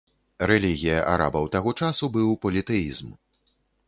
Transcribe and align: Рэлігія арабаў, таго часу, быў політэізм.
Рэлігія 0.51 1.03
арабаў, 1.15 1.45
таго 1.55 1.73
часу, 1.81 2.09
быў 2.15 2.31
політэізм. 2.47 3.13